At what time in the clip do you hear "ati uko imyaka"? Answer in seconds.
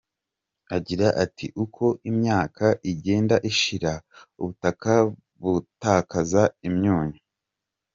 1.23-2.65